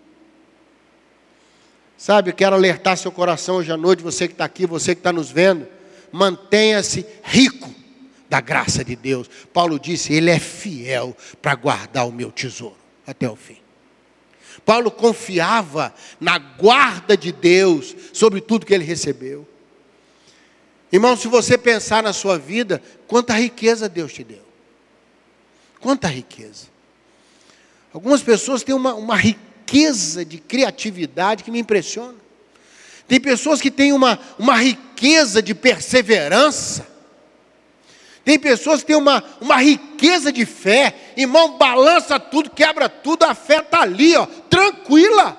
Sabe, 1.97 2.31
eu 2.31 2.35
quero 2.35 2.57
alertar 2.57 2.97
seu 2.97 3.13
coração 3.13 3.57
hoje 3.57 3.71
à 3.71 3.77
noite, 3.77 4.03
você 4.03 4.27
que 4.27 4.35
está 4.35 4.45
aqui, 4.45 4.67
você 4.67 4.95
que 4.95 5.01
está 5.01 5.13
nos 5.13 5.31
vendo. 5.31 5.67
Mantenha-se 6.13 7.07
rico 7.23 7.73
da 8.29 8.41
graça 8.41 8.85
de 8.85 8.97
Deus. 8.97 9.29
Paulo 9.53 9.79
disse: 9.79 10.13
Ele 10.13 10.31
é 10.31 10.39
fiel 10.39 11.17
para 11.41 11.55
guardar 11.55 12.07
o 12.07 12.13
meu 12.13 12.33
tesouro 12.33 12.77
até 13.07 13.29
o 13.29 13.37
fim. 13.37 13.60
Paulo 14.65 14.91
confiava 14.91 15.95
na 16.21 16.39
guarda 16.39 17.17
de 17.17 17.33
Deus 17.33 17.95
sobre 18.13 18.41
tudo 18.41 18.67
que 18.67 18.75
ele 18.75 18.85
recebeu. 18.85 19.47
Irmão, 20.93 21.17
se 21.17 21.29
você 21.29 21.57
pensar 21.57 22.03
na 22.03 22.13
sua 22.13 22.39
vida, 22.39 22.83
quanta 23.07 23.35
riqueza 23.35 23.89
Deus 23.89 24.13
te 24.13 24.25
deu. 24.25 24.45
Quanta 25.81 26.09
riqueza. 26.09 26.67
Algumas 27.93 28.23
pessoas 28.23 28.63
têm 28.63 28.75
uma, 28.75 28.95
uma 28.95 29.17
riqueza 29.17 30.25
de 30.25 30.39
criatividade 30.39 31.45
que 31.45 31.51
me 31.51 31.59
impressiona. 31.59 32.19
Tem 33.07 33.21
pessoas 33.21 33.61
que 33.61 33.71
têm 33.71 33.93
uma, 33.93 34.19
uma 34.39 34.57
riqueza 34.57 35.43
de 35.43 35.55
perseverança. 35.55 36.87
Tem 38.25 38.39
pessoas 38.39 38.81
que 38.81 38.89
têm 38.89 38.97
uma, 38.97 39.25
uma 39.41 39.57
riqueza 39.57 40.31
de 40.33 40.45
fé. 40.45 40.95
Irmão, 41.17 41.57
balança 41.57 42.21
tudo, 42.21 42.51
quebra 42.51 42.89
tudo, 42.89 43.25
a 43.25 43.35
fé 43.35 43.59
está 43.59 43.83
ali, 43.83 44.17
ó, 44.17 44.27
tranquila. 44.49 45.39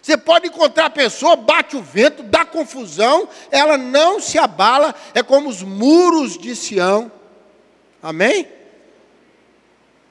Você 0.00 0.16
pode 0.16 0.46
encontrar 0.46 0.86
a 0.86 0.90
pessoa, 0.90 1.34
bate 1.34 1.76
o 1.76 1.82
vento, 1.82 2.22
dá 2.22 2.44
confusão, 2.44 3.28
ela 3.50 3.76
não 3.76 4.20
se 4.20 4.38
abala, 4.38 4.94
é 5.14 5.22
como 5.22 5.48
os 5.48 5.62
muros 5.62 6.38
de 6.38 6.54
Sião. 6.54 7.10
Amém? 8.00 8.56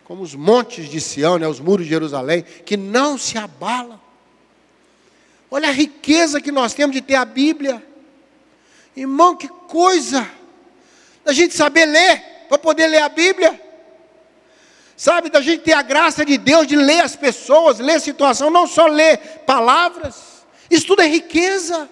como 0.05 0.22
os 0.22 0.36
montes 0.36 0.88
de 0.88 1.01
Sião, 1.01 1.38
né, 1.38 1.48
os 1.48 1.60
muros 1.60 1.86
de 1.86 1.89
Jerusalém, 1.89 2.45
que 2.63 2.77
não 2.77 3.17
se 3.17 3.38
abalam. 3.38 4.00
Olha 5.50 5.69
a 5.69 5.72
riqueza 5.72 6.39
que 6.39 6.51
nós 6.51 6.74
temos 6.74 6.95
de 6.95 7.01
ter 7.01 7.15
a 7.15 7.25
Bíblia. 7.25 7.84
Irmão, 8.95 9.36
que 9.36 9.48
coisa! 9.48 10.29
Da 11.25 11.34
gente 11.34 11.53
saber 11.53 11.86
ler, 11.86 12.46
para 12.48 12.58
poder 12.58 12.88
ler 12.88 13.01
a 13.01 13.10
Bíblia. 13.10 13.62
Sabe, 14.96 15.29
da 15.29 15.41
gente 15.41 15.63
ter 15.63 15.74
a 15.74 15.82
graça 15.82 16.24
de 16.24 16.38
Deus 16.38 16.65
de 16.65 16.77
ler 16.77 17.01
as 17.01 17.17
pessoas, 17.17 17.79
ler 17.79 17.96
a 17.96 18.00
situação, 18.00 18.50
não 18.50 18.65
só 18.65 18.86
ler 18.86 19.17
palavras. 19.46 20.46
Isso 20.72 20.88
tudo 20.88 21.01
é 21.01 21.08
riqueza. 21.08 21.89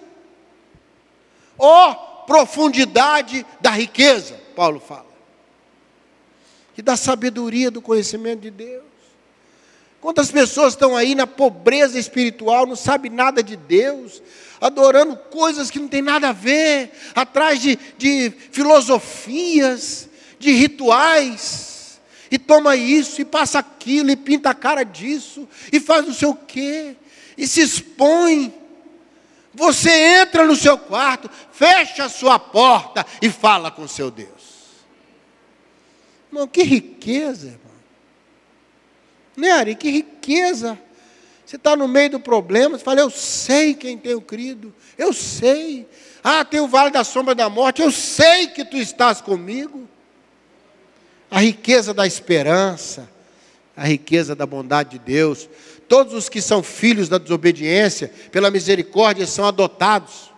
Ó, 1.58 1.90
oh, 1.90 2.24
profundidade 2.24 3.44
da 3.60 3.70
riqueza, 3.70 4.40
Paulo 4.56 4.80
fala 4.80 5.14
e 6.76 6.82
da 6.82 6.96
sabedoria 6.96 7.70
do 7.70 7.80
conhecimento 7.80 8.40
de 8.40 8.50
Deus. 8.50 8.84
Quantas 10.04 10.30
pessoas 10.30 10.74
estão 10.74 10.94
aí 10.94 11.14
na 11.14 11.26
pobreza 11.26 11.98
espiritual, 11.98 12.66
não 12.66 12.76
sabem 12.76 13.10
nada 13.10 13.42
de 13.42 13.56
Deus, 13.56 14.22
adorando 14.60 15.16
coisas 15.16 15.70
que 15.70 15.78
não 15.78 15.88
tem 15.88 16.02
nada 16.02 16.28
a 16.28 16.32
ver, 16.32 16.92
atrás 17.14 17.58
de, 17.58 17.78
de 17.96 18.30
filosofias, 18.52 20.06
de 20.38 20.52
rituais, 20.52 21.98
e 22.30 22.38
toma 22.38 22.76
isso, 22.76 23.22
e 23.22 23.24
passa 23.24 23.60
aquilo, 23.60 24.10
e 24.10 24.16
pinta 24.16 24.50
a 24.50 24.54
cara 24.54 24.84
disso, 24.84 25.48
e 25.72 25.80
faz 25.80 26.04
não 26.04 26.12
sei 26.12 26.28
o 26.28 26.34
quê, 26.34 26.96
e 27.38 27.46
se 27.46 27.62
expõe. 27.62 28.52
Você 29.54 29.90
entra 30.20 30.44
no 30.44 30.54
seu 30.54 30.76
quarto, 30.76 31.30
fecha 31.50 32.04
a 32.04 32.10
sua 32.10 32.38
porta 32.38 33.06
e 33.22 33.30
fala 33.30 33.70
com 33.70 33.88
seu 33.88 34.10
Deus. 34.10 34.28
Irmão, 36.30 36.46
que 36.46 36.62
riqueza. 36.62 37.63
Né, 39.36 39.50
Ari? 39.50 39.74
Que 39.74 39.90
riqueza. 39.90 40.78
Você 41.44 41.56
está 41.56 41.76
no 41.76 41.86
meio 41.86 42.10
do 42.10 42.20
problema, 42.20 42.78
você 42.78 42.84
fala, 42.84 43.00
eu 43.00 43.10
sei 43.10 43.74
quem 43.74 43.98
tenho 43.98 44.20
crido, 44.20 44.74
eu 44.96 45.12
sei. 45.12 45.86
Ah, 46.22 46.44
tem 46.44 46.60
o 46.60 46.68
vale 46.68 46.90
da 46.90 47.04
sombra 47.04 47.34
da 47.34 47.50
morte, 47.50 47.82
eu 47.82 47.90
sei 47.90 48.46
que 48.46 48.64
tu 48.64 48.76
estás 48.76 49.20
comigo. 49.20 49.86
A 51.30 51.40
riqueza 51.40 51.92
da 51.92 52.06
esperança, 52.06 53.10
a 53.76 53.84
riqueza 53.84 54.34
da 54.34 54.46
bondade 54.46 54.90
de 54.90 54.98
Deus. 55.00 55.48
Todos 55.86 56.14
os 56.14 56.28
que 56.28 56.40
são 56.40 56.62
filhos 56.62 57.08
da 57.08 57.18
desobediência, 57.18 58.10
pela 58.32 58.50
misericórdia, 58.50 59.26
são 59.26 59.44
adotados. 59.44 60.32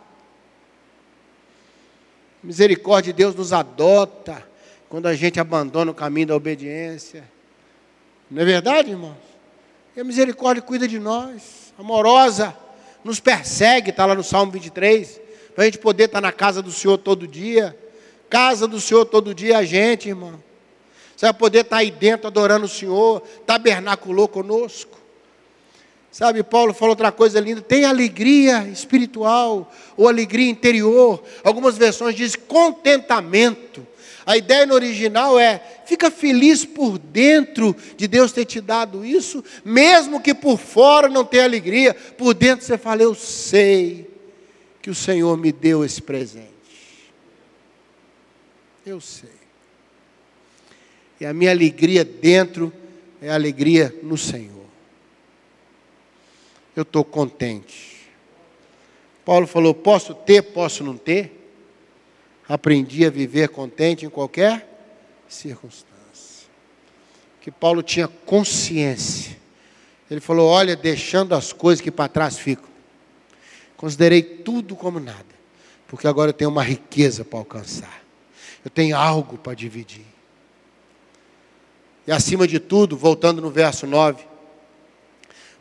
misericórdia 2.42 3.12
de 3.12 3.16
Deus 3.16 3.34
nos 3.34 3.52
adota 3.52 4.44
quando 4.88 5.06
a 5.06 5.14
gente 5.14 5.38
abandona 5.38 5.90
o 5.90 5.94
caminho 5.94 6.28
da 6.28 6.36
obediência. 6.36 7.35
Não 8.30 8.42
é 8.42 8.44
verdade, 8.44 8.90
irmãos? 8.90 9.16
E 9.96 10.00
a 10.00 10.04
misericórdia 10.04 10.62
cuida 10.62 10.88
de 10.88 10.98
nós, 10.98 11.72
amorosa, 11.78 12.54
nos 13.04 13.20
persegue, 13.20 13.90
está 13.90 14.04
lá 14.04 14.14
no 14.14 14.24
Salmo 14.24 14.50
23, 14.52 15.20
para 15.54 15.62
a 15.62 15.66
gente 15.66 15.78
poder 15.78 16.04
estar 16.04 16.20
tá 16.20 16.26
na 16.26 16.32
casa 16.32 16.60
do 16.60 16.72
Senhor 16.72 16.98
todo 16.98 17.26
dia. 17.26 17.76
Casa 18.28 18.66
do 18.66 18.80
Senhor 18.80 19.04
todo 19.04 19.34
dia 19.34 19.54
é 19.54 19.56
a 19.56 19.64
gente, 19.64 20.08
irmão. 20.08 20.42
Você 21.16 21.26
vai 21.26 21.32
poder 21.32 21.60
estar 21.60 21.76
tá 21.76 21.80
aí 21.80 21.90
dentro 21.90 22.26
adorando 22.26 22.66
o 22.66 22.68
Senhor, 22.68 23.22
tabernaculou 23.46 24.26
conosco. 24.28 24.98
Sabe, 26.10 26.42
Paulo 26.42 26.74
falou 26.74 26.90
outra 26.90 27.12
coisa 27.12 27.38
linda: 27.38 27.60
tem 27.60 27.84
alegria 27.84 28.66
espiritual 28.68 29.72
ou 29.96 30.08
alegria 30.08 30.50
interior. 30.50 31.22
Algumas 31.44 31.78
versões 31.78 32.14
dizem 32.14 32.40
contentamento. 32.40 33.86
A 34.26 34.36
ideia 34.36 34.66
no 34.66 34.74
original 34.74 35.38
é: 35.38 35.62
fica 35.86 36.10
feliz 36.10 36.64
por 36.64 36.98
dentro 36.98 37.76
de 37.96 38.08
Deus 38.08 38.32
ter 38.32 38.44
te 38.44 38.60
dado 38.60 39.04
isso, 39.04 39.42
mesmo 39.64 40.20
que 40.20 40.34
por 40.34 40.58
fora 40.58 41.08
não 41.08 41.24
tenha 41.24 41.44
alegria, 41.44 41.94
por 41.94 42.34
dentro 42.34 42.66
você 42.66 42.76
fala: 42.76 43.02
Eu 43.02 43.14
sei 43.14 44.10
que 44.82 44.90
o 44.90 44.94
Senhor 44.94 45.36
me 45.36 45.52
deu 45.52 45.84
esse 45.84 46.02
presente. 46.02 46.50
Eu 48.84 49.00
sei. 49.00 49.30
E 51.20 51.24
a 51.24 51.32
minha 51.32 51.52
alegria 51.52 52.04
dentro 52.04 52.72
é 53.22 53.30
a 53.30 53.34
alegria 53.34 53.94
no 54.02 54.18
Senhor. 54.18 54.66
Eu 56.74 56.82
estou 56.82 57.04
contente. 57.04 57.96
Paulo 59.24 59.46
falou: 59.46 59.72
posso 59.72 60.14
ter, 60.14 60.42
posso 60.42 60.82
não 60.82 60.96
ter 60.96 61.35
aprendi 62.48 63.04
a 63.04 63.10
viver 63.10 63.48
contente 63.48 64.06
em 64.06 64.10
qualquer 64.10 64.66
circunstância. 65.28 65.96
Que 67.40 67.50
Paulo 67.50 67.82
tinha 67.82 68.08
consciência. 68.08 69.36
Ele 70.10 70.20
falou: 70.20 70.48
Olha, 70.48 70.76
deixando 70.76 71.34
as 71.34 71.52
coisas 71.52 71.80
que 71.80 71.90
para 71.90 72.08
trás 72.08 72.38
ficam, 72.38 72.68
considerei 73.76 74.22
tudo 74.22 74.76
como 74.76 75.00
nada, 75.00 75.24
porque 75.88 76.06
agora 76.06 76.30
eu 76.30 76.34
tenho 76.34 76.50
uma 76.50 76.62
riqueza 76.62 77.24
para 77.24 77.38
alcançar, 77.38 78.02
eu 78.64 78.70
tenho 78.70 78.96
algo 78.96 79.36
para 79.36 79.54
dividir. 79.54 80.06
E 82.06 82.12
acima 82.12 82.46
de 82.46 82.60
tudo, 82.60 82.96
voltando 82.96 83.42
no 83.42 83.50
verso 83.50 83.84
9, 83.84 84.24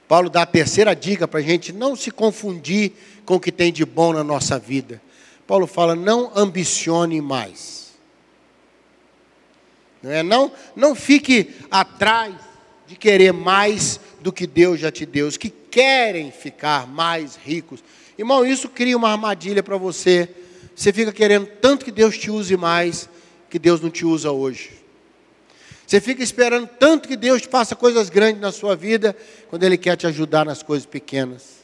Paulo 0.08 0.30
dá 0.30 0.44
a 0.44 0.46
terceira 0.46 0.96
dica 0.96 1.28
para 1.28 1.40
a 1.40 1.44
gente 1.44 1.74
não 1.74 1.96
se 1.96 2.12
confundir 2.12 2.94
com 3.26 3.36
o 3.36 3.40
que 3.40 3.52
tem 3.52 3.74
de 3.74 3.84
bom 3.84 4.14
na 4.14 4.24
nossa 4.24 4.60
vida. 4.60 5.02
Paulo 5.48 5.68
fala: 5.68 5.96
não 5.96 6.32
ambicione 6.36 7.22
mais. 7.22 7.94
Não, 10.02 10.12
é? 10.12 10.24
não, 10.24 10.52
não 10.76 10.96
fique 10.96 11.56
atrás 11.72 12.36
de 12.88 12.96
querer 12.96 13.34
mais 13.34 14.00
do 14.22 14.32
que 14.32 14.46
Deus 14.46 14.80
já 14.80 14.92
te 14.92 15.06
deu. 15.06 15.28
Os 15.28 15.38
que 15.38 15.50
querem 15.50 16.32
ficar 16.32 16.88
mais 16.88 17.36
ricos. 17.36 17.84
Irmão, 18.18 18.46
isso 18.46 18.70
cria 18.70 18.96
uma 18.96 19.12
armadilha 19.12 19.62
para 19.62 19.78
você 19.78 20.30
você 20.76 20.92
fica 20.92 21.12
querendo 21.14 21.48
tanto 21.62 21.86
que 21.86 21.92
Deus 21.92 22.18
te 22.18 22.30
use 22.30 22.58
mais, 22.58 23.10
que 23.50 23.58
Deus 23.58 23.80
não 23.80 23.90
te 23.90 24.06
usa 24.06 24.32
hoje. 24.32 24.72
Você 25.88 26.02
fica 26.02 26.22
esperando 26.22 26.68
tanto 26.68 27.08
que 27.08 27.16
Deus 27.16 27.44
faça 27.44 27.76
coisas 27.76 28.10
grandes 28.10 28.42
na 28.42 28.52
sua 28.52 28.76
vida, 28.76 29.16
quando 29.50 29.64
Ele 29.64 29.78
quer 29.78 29.96
te 29.96 30.06
ajudar 30.06 30.44
nas 30.44 30.62
coisas 30.62 30.86
pequenas. 30.86 31.64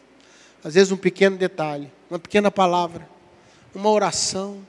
Às 0.64 0.76
vezes, 0.76 0.92
um 0.92 0.98
pequeno 0.98 1.36
detalhe, 1.38 1.92
uma 2.10 2.20
pequena 2.20 2.50
palavra, 2.50 3.10
uma 3.74 3.90
oração, 3.90 4.66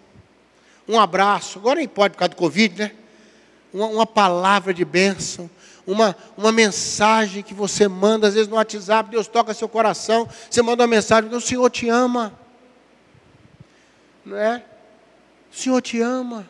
um 0.88 0.98
abraço. 0.98 1.58
Agora 1.58 1.78
nem 1.78 1.88
pode 1.88 2.12
por 2.12 2.18
causa 2.18 2.30
do 2.30 2.36
Covid, 2.36 2.82
né? 2.82 2.92
Uma, 3.72 3.86
uma 3.86 4.06
palavra 4.06 4.74
de 4.74 4.84
bênção, 4.84 5.48
uma, 5.86 6.16
uma 6.36 6.52
mensagem 6.52 7.42
que 7.42 7.54
você 7.54 7.88
manda, 7.88 8.28
às 8.28 8.34
vezes 8.34 8.48
no 8.48 8.56
WhatsApp, 8.56 9.10
Deus 9.10 9.26
toca 9.26 9.54
seu 9.54 9.68
coração, 9.68 10.28
você 10.50 10.60
manda 10.62 10.82
uma 10.82 10.88
mensagem, 10.88 11.32
o 11.34 11.40
Senhor 11.40 11.70
te 11.70 11.88
ama. 11.88 12.32
Não 14.24 14.36
é? 14.36 14.62
O 15.52 15.56
Senhor 15.56 15.80
te 15.80 16.00
ama. 16.00 16.46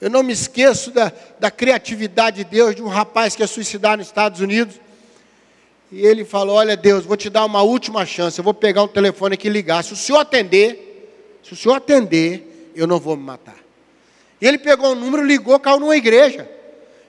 Eu 0.00 0.10
não 0.10 0.22
me 0.22 0.32
esqueço 0.32 0.90
da, 0.90 1.10
da 1.40 1.50
criatividade 1.50 2.38
de 2.38 2.44
Deus, 2.44 2.74
de 2.74 2.82
um 2.82 2.88
rapaz 2.88 3.34
que 3.34 3.42
ia 3.42 3.46
suicidar 3.46 3.96
nos 3.96 4.06
Estados 4.06 4.40
Unidos. 4.40 4.78
E 5.90 6.04
ele 6.04 6.24
falou: 6.24 6.56
Olha, 6.56 6.76
Deus, 6.76 7.04
vou 7.04 7.16
te 7.16 7.30
dar 7.30 7.44
uma 7.44 7.62
última 7.62 8.04
chance. 8.04 8.38
Eu 8.38 8.44
vou 8.44 8.52
pegar 8.52 8.82
um 8.82 8.88
telefone 8.88 9.34
aqui 9.34 9.48
e 9.48 9.50
ligar. 9.50 9.82
Se 9.82 9.92
o 9.92 9.96
senhor 9.96 10.18
atender, 10.18 10.83
se 11.44 11.52
o 11.52 11.56
senhor 11.56 11.74
atender, 11.76 12.72
eu 12.74 12.86
não 12.86 12.98
vou 12.98 13.16
me 13.16 13.22
matar. 13.22 13.58
E 14.40 14.46
ele 14.46 14.58
pegou 14.58 14.92
o 14.92 14.94
número, 14.94 15.22
ligou, 15.22 15.58
caiu 15.60 15.78
numa 15.78 15.96
igreja. 15.96 16.50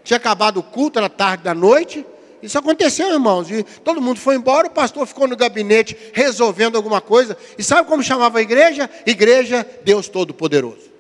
Tinha 0.04 0.18
acabado 0.18 0.58
o 0.58 0.64
culto, 0.64 1.00
era 1.00 1.10
tarde 1.10 1.44
da 1.44 1.56
noite. 1.56 2.06
Isso 2.44 2.58
aconteceu, 2.60 3.12
irmãos. 3.12 3.50
E 3.50 3.64
todo 3.64 4.02
mundo 4.02 4.20
foi 4.20 4.36
embora, 4.36 4.68
o 4.68 4.72
pastor 4.72 5.08
ficou 5.08 5.28
no 5.28 5.36
gabinete 5.36 5.98
resolvendo 6.14 6.76
alguma 6.76 7.02
coisa. 7.02 7.36
E 7.58 7.64
sabe 7.64 7.88
como 7.88 8.04
chamava 8.04 8.38
a 8.38 8.42
igreja? 8.42 8.90
Igreja 9.06 9.66
Deus 9.84 10.08
Todo-Poderoso. 10.08 10.92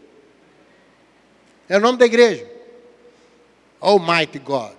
É 1.67 1.77
o 1.77 1.81
nome 1.81 1.97
da 1.97 2.05
igreja. 2.05 2.49
Almighty 3.79 4.39
God 4.39 4.73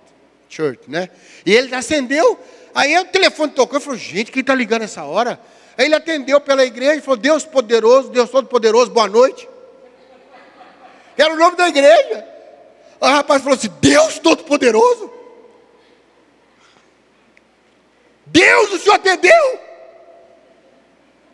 Church, 0.49 0.81
né? 0.87 1.09
E 1.45 1.53
ele 1.53 1.73
acendeu, 1.75 2.39
aí 2.73 2.97
o 2.97 3.05
telefone 3.05 3.51
tocou, 3.51 3.77
eu 3.77 3.81
falei, 3.81 3.99
gente, 3.99 4.31
quem 4.31 4.41
está 4.41 4.55
ligando 4.55 4.81
essa 4.81 5.03
hora? 5.03 5.39
Ele 5.77 5.93
atendeu 5.93 6.41
pela 6.41 6.65
igreja 6.65 6.95
e 6.95 7.01
falou, 7.01 7.17
Deus 7.17 7.45
poderoso, 7.45 8.09
Deus 8.09 8.29
todo-poderoso, 8.29 8.91
boa 8.91 9.07
noite. 9.07 9.47
Era 11.15 11.33
o 11.33 11.37
nome 11.37 11.55
da 11.55 11.67
igreja. 11.67 12.27
O 12.99 13.05
rapaz 13.05 13.41
falou 13.43 13.57
assim, 13.57 13.69
Deus 13.79 14.17
todo-poderoso? 14.17 15.11
Deus, 18.25 18.71
o 18.71 18.79
senhor 18.79 18.95
atendeu? 18.95 19.59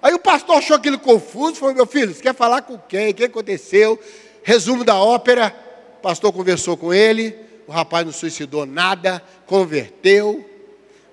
Aí 0.01 0.13
o 0.13 0.19
pastor 0.19 0.57
achou 0.57 0.75
aquilo 0.75 0.99
confuso, 0.99 1.55
falou, 1.55 1.73
meu 1.73 1.85
filho, 1.85 2.13
você 2.13 2.21
quer 2.21 2.35
falar 2.35 2.61
com 2.63 2.77
quem? 2.77 3.11
O 3.11 3.13
que 3.13 3.23
aconteceu? 3.23 3.97
Resumo 4.43 4.83
da 4.83 4.97
ópera, 4.97 5.55
o 5.97 6.01
pastor 6.01 6.33
conversou 6.33 6.75
com 6.75 6.93
ele, 6.93 7.33
o 7.65 7.71
rapaz 7.71 8.05
não 8.05 8.11
suicidou 8.11 8.65
nada, 8.65 9.23
converteu, 9.45 10.43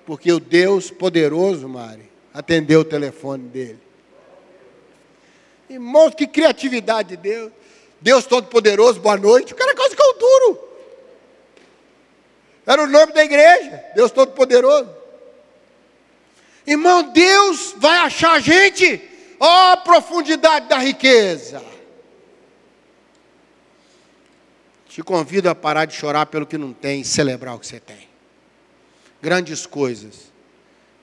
porque 0.05 0.29
o 0.33 0.39
Deus 0.41 0.91
poderoso, 0.91 1.69
Mari, 1.69 2.10
atendeu 2.33 2.81
o 2.81 2.85
telefone 2.85 3.47
dele. 3.49 3.79
Irmãos, 5.69 6.13
que 6.15 6.27
criatividade 6.27 7.09
de 7.09 7.17
Deus. 7.17 7.51
Deus 7.99 8.25
Todo-Poderoso, 8.25 8.99
boa 8.99 9.17
noite. 9.17 9.53
O 9.53 9.55
cara 9.55 9.75
quase 9.75 9.91
ficou 9.91 10.17
duro. 10.17 10.69
Era 12.65 12.83
o 12.83 12.87
nome 12.87 13.13
da 13.13 13.23
igreja, 13.23 13.83
Deus 13.95 14.11
Todo-Poderoso. 14.11 14.89
Irmão, 16.65 17.03
Deus 17.11 17.73
vai 17.77 17.97
achar 17.99 18.33
a 18.33 18.39
gente, 18.39 19.01
ó, 19.39 19.73
a 19.73 19.77
profundidade 19.77 20.67
da 20.67 20.77
riqueza. 20.77 21.63
Te 24.87 25.01
convido 25.01 25.49
a 25.49 25.55
parar 25.55 25.85
de 25.85 25.93
chorar 25.93 26.25
pelo 26.25 26.45
que 26.45 26.57
não 26.57 26.73
tem 26.73 27.01
e 27.01 27.05
celebrar 27.05 27.55
o 27.55 27.59
que 27.59 27.67
você 27.67 27.79
tem. 27.79 28.09
Grandes 29.21 29.65
coisas 29.65 30.30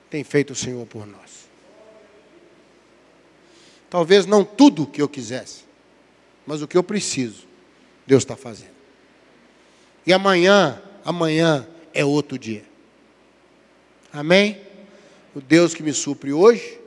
tem 0.09 0.23
feito 0.23 0.53
o 0.53 0.55
Senhor 0.55 0.85
por 0.85 1.05
nós. 1.05 1.47
Talvez 3.89 4.25
não 4.25 4.43
tudo 4.43 4.83
o 4.83 4.87
que 4.87 5.01
eu 5.01 5.09
quisesse, 5.09 5.63
mas 6.45 6.61
o 6.61 6.67
que 6.67 6.77
eu 6.77 6.83
preciso, 6.83 7.47
Deus 8.05 8.23
está 8.23 8.35
fazendo. 8.35 8.77
E 10.05 10.13
amanhã, 10.13 10.81
amanhã 11.03 11.67
é 11.93 12.03
outro 12.05 12.37
dia. 12.37 12.63
Amém? 14.11 14.61
O 15.35 15.41
Deus 15.41 15.73
que 15.73 15.83
me 15.83 15.93
supre 15.93 16.33
hoje, 16.33 16.79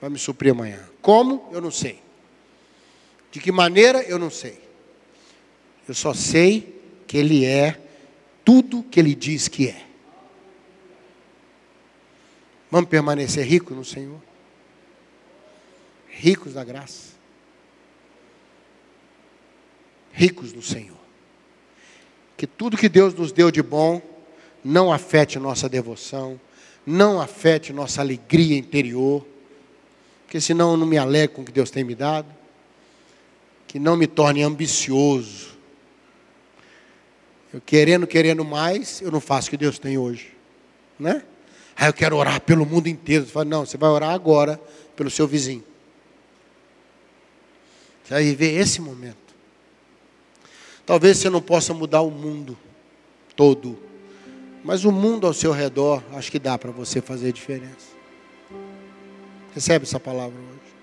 vai 0.00 0.08
me 0.10 0.18
suprir 0.18 0.52
amanhã. 0.52 0.80
Como? 1.02 1.48
Eu 1.52 1.60
não 1.60 1.70
sei. 1.70 2.00
De 3.30 3.40
que 3.40 3.52
maneira? 3.52 4.02
Eu 4.02 4.18
não 4.18 4.30
sei. 4.30 4.58
Eu 5.86 5.94
só 5.94 6.14
sei 6.14 6.80
que 7.06 7.18
Ele 7.18 7.44
é 7.44 7.78
tudo 8.44 8.82
que 8.82 8.98
Ele 8.98 9.14
diz 9.14 9.48
que 9.48 9.68
é. 9.68 9.83
Vamos 12.74 12.90
permanecer 12.90 13.46
ricos 13.46 13.76
no 13.76 13.84
Senhor? 13.84 14.20
Ricos 16.08 16.54
da 16.54 16.64
graça. 16.64 17.12
Ricos 20.12 20.52
no 20.52 20.60
Senhor. 20.60 20.98
Que 22.36 22.48
tudo 22.48 22.76
que 22.76 22.88
Deus 22.88 23.14
nos 23.14 23.30
deu 23.30 23.52
de 23.52 23.62
bom 23.62 24.02
não 24.64 24.92
afete 24.92 25.38
nossa 25.38 25.68
devoção, 25.68 26.40
não 26.84 27.20
afete 27.20 27.72
nossa 27.72 28.00
alegria 28.00 28.58
interior, 28.58 29.24
porque 30.24 30.40
senão 30.40 30.72
eu 30.72 30.76
não 30.76 30.84
me 30.84 30.98
alegro 30.98 31.36
com 31.36 31.42
o 31.42 31.44
que 31.44 31.52
Deus 31.52 31.70
tem 31.70 31.84
me 31.84 31.94
dado, 31.94 32.26
que 33.68 33.78
não 33.78 33.96
me 33.96 34.08
torne 34.08 34.42
ambicioso, 34.42 35.56
eu 37.52 37.60
querendo, 37.60 38.04
querendo 38.04 38.44
mais, 38.44 39.00
eu 39.00 39.12
não 39.12 39.20
faço 39.20 39.46
o 39.46 39.50
que 39.50 39.56
Deus 39.56 39.78
tem 39.78 39.96
hoje. 39.96 40.36
Né? 40.98 41.22
Aí 41.76 41.88
eu 41.88 41.92
quero 41.92 42.16
orar 42.16 42.40
pelo 42.40 42.64
mundo 42.64 42.88
inteiro. 42.88 43.24
Você 43.24 43.32
fala, 43.32 43.44
não, 43.44 43.66
você 43.66 43.76
vai 43.76 43.90
orar 43.90 44.10
agora 44.10 44.60
pelo 44.94 45.10
seu 45.10 45.26
vizinho. 45.26 45.64
Você 48.04 48.14
vai 48.14 48.24
viver 48.24 48.54
esse 48.54 48.80
momento. 48.80 49.16
Talvez 50.86 51.18
você 51.18 51.30
não 51.30 51.40
possa 51.40 51.72
mudar 51.72 52.02
o 52.02 52.10
mundo 52.10 52.56
todo. 53.34 53.78
Mas 54.62 54.84
o 54.84 54.92
mundo 54.92 55.26
ao 55.26 55.34
seu 55.34 55.52
redor, 55.52 56.02
acho 56.12 56.30
que 56.30 56.38
dá 56.38 56.56
para 56.56 56.70
você 56.70 57.00
fazer 57.00 57.32
diferença. 57.32 57.94
Recebe 59.54 59.84
essa 59.84 59.98
palavra 59.98 60.38
hoje. 60.38 60.74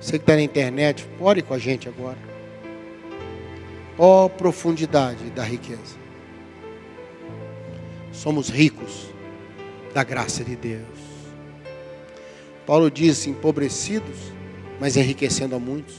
Você 0.00 0.12
que 0.18 0.24
está 0.24 0.34
na 0.34 0.42
internet, 0.42 1.06
ore 1.20 1.42
com 1.42 1.54
a 1.54 1.58
gente 1.58 1.88
agora. 1.88 2.18
Ó 3.98 4.24
oh, 4.24 4.30
profundidade 4.30 5.30
da 5.30 5.44
riqueza. 5.44 5.96
Somos 8.12 8.48
ricos 8.48 9.11
da 9.92 10.02
graça 10.02 10.42
de 10.42 10.56
Deus. 10.56 11.12
Paulo 12.66 12.90
diz: 12.90 13.26
empobrecidos, 13.26 14.32
mas 14.80 14.96
enriquecendo 14.96 15.54
a 15.54 15.58
muitos. 15.58 15.96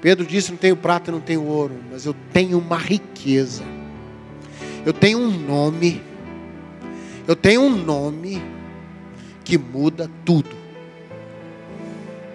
Pedro 0.00 0.26
disse: 0.26 0.50
não 0.50 0.58
tenho 0.58 0.76
prata, 0.76 1.10
não 1.10 1.20
tenho 1.20 1.42
ouro, 1.44 1.74
mas 1.90 2.06
eu 2.06 2.14
tenho 2.32 2.58
uma 2.58 2.76
riqueza. 2.76 3.64
Eu 4.84 4.92
tenho 4.92 5.18
um 5.18 5.30
nome. 5.30 6.00
Eu 7.26 7.34
tenho 7.34 7.62
um 7.62 7.76
nome 7.76 8.40
que 9.44 9.58
muda 9.58 10.08
tudo. 10.24 10.54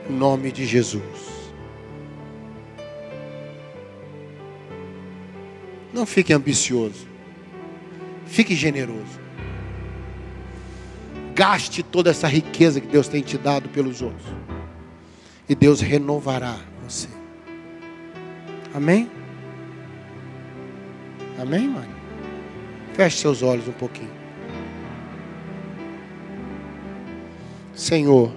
O 0.10 0.12
nome 0.12 0.52
de 0.52 0.66
Jesus. 0.66 1.02
Não 5.94 6.06
fique 6.06 6.34
ambicioso. 6.34 7.08
Fique 8.26 8.54
generoso. 8.54 9.21
Gaste 11.34 11.84
toda 11.84 12.10
essa 12.10 12.28
riqueza 12.28 12.82
que 12.82 12.88
Deus 12.88 13.08
tem 13.08 13.22
te 13.22 13.38
dado 13.38 13.70
pelos 13.70 14.02
outros. 14.02 14.28
E 15.48 15.56
Deus 15.56 15.82
renovará 15.82 16.58
você. 16.84 17.08
Amém? 18.74 19.10
Amém, 21.40 21.68
mãe? 21.68 21.90
Feche 22.94 23.18
seus 23.18 23.42
olhos 23.42 23.68
um 23.68 23.74
pouquinho. 23.74 24.12
Senhor, 27.74 28.32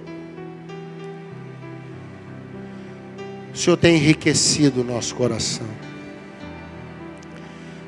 o 3.52 3.56
Senhor 3.56 3.76
tem 3.76 3.96
enriquecido 3.96 4.80
o 4.80 4.84
nosso 4.84 5.14
coração. 5.14 5.66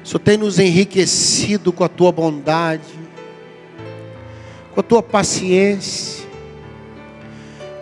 O 0.05 0.07
Senhor 0.07 0.21
tem 0.21 0.37
nos 0.37 0.59
enriquecido 0.59 1.73
com 1.73 1.83
a 1.83 1.89
tua 1.89 2.13
bondade, 2.13 2.85
com 4.77 4.81
a 4.81 4.83
tua 4.83 5.03
paciência, 5.03 6.29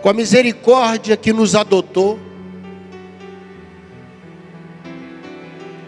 com 0.01 0.07
a 0.07 0.13
misericórdia 0.13 1.17
que 1.17 1.33
nos 1.33 1.53
adotou. 1.53 2.17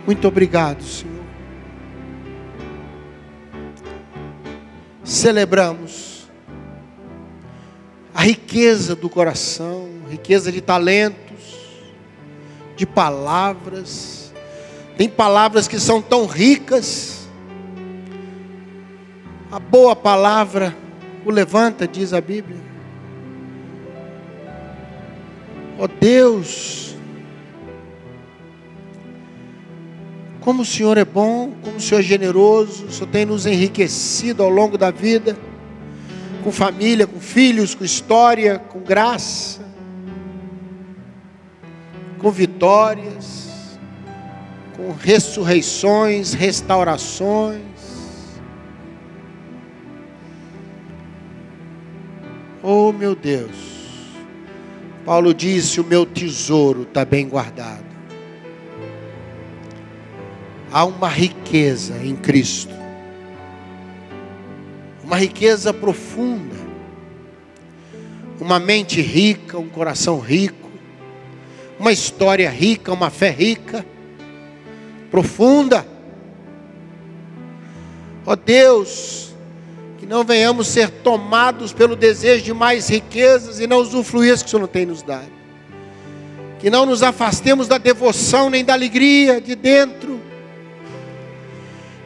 Muito 0.06 0.28
obrigado, 0.28 0.84
Senhor. 0.84 1.24
Celebramos 5.02 6.28
a 8.14 8.24
riqueza 8.24 8.94
do 8.94 9.10
coração, 9.10 9.88
riqueza 10.10 10.52
de 10.52 10.60
talentos, 10.60 11.56
de 12.76 12.86
palavras. 12.86 14.34
Tem 14.98 15.08
palavras 15.08 15.70
que 15.70 15.80
são 15.80 16.02
tão 16.02 16.26
ricas. 16.26 17.30
A 19.50 19.58
boa 19.58 19.96
palavra 19.96 20.76
o 21.26 21.32
levanta, 21.32 21.88
diz 21.88 22.14
a 22.14 22.22
Bíblia. 22.22 22.58
Ó 25.80 25.84
oh 25.84 25.88
Deus, 25.88 26.96
como 30.48 30.62
o 30.62 30.66
Senhor 30.66 30.98
é 30.98 31.04
bom, 31.04 31.52
como 31.62 31.76
o 31.76 31.82
Senhor 31.82 32.00
é 32.00 32.04
generoso, 32.04 32.86
o 32.86 32.92
Senhor 32.92 33.10
tem 33.12 33.26
nos 33.26 33.46
enriquecido 33.46 34.42
ao 34.42 34.50
longo 34.50 34.78
da 34.78 34.90
vida, 34.90 35.38
com 36.44 36.52
família, 36.54 37.06
com 37.06 37.20
filhos, 37.20 37.76
com 37.76 37.84
história, 37.84 38.58
com 38.58 38.80
graça, 38.80 39.60
com 42.18 42.32
vitórias, 42.32 43.78
com 44.78 44.94
ressurreições, 44.94 46.34
restaurações. 46.34 47.67
Oh 52.70 52.92
meu 52.92 53.16
Deus. 53.16 53.56
Paulo 55.06 55.34
disse: 55.34 55.80
O 55.80 55.86
meu 55.86 56.06
tesouro 56.06 56.82
está 56.82 57.06
bem 57.06 57.30
guardado. 57.30 57.86
Há 60.70 60.84
uma 60.84 61.08
riqueza 61.08 61.96
em 62.04 62.14
Cristo, 62.14 62.76
uma 65.02 65.16
riqueza 65.16 65.74
profunda, 65.74 66.58
uma 68.38 68.60
mente 68.60 69.00
rica, 69.00 69.58
um 69.58 69.70
coração 69.70 70.20
rico, 70.20 70.70
uma 71.80 71.94
história 71.94 72.50
rica, 72.50 72.92
uma 72.92 73.10
fé 73.10 73.30
rica, 73.30 73.86
profunda. 75.10 75.88
Ó 78.26 78.34
oh 78.34 78.36
Deus, 78.36 79.27
não 80.08 80.24
venhamos 80.24 80.68
ser 80.68 80.90
tomados 80.90 81.74
pelo 81.74 81.94
desejo 81.96 82.46
de 82.46 82.54
mais 82.54 82.88
riquezas 82.88 83.60
e 83.60 83.68
não 83.68 83.80
usufruir 83.80 84.34
as 84.34 84.42
que 84.42 84.48
o 84.48 84.50
Senhor 84.50 84.62
não 84.62 84.68
tem 84.68 84.86
nos 84.86 85.04
dado. 85.04 85.32
Que 86.60 86.70
não 86.70 86.86
nos 86.86 87.04
afastemos 87.04 87.68
da 87.68 87.78
devoção 87.78 88.50
nem 88.50 88.64
da 88.64 88.74
alegria 88.74 89.42
de 89.42 89.54
dentro, 89.54 90.22